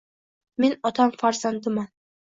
Men 0.65 0.73
otam 0.91 1.15
farzandiman 1.23 1.91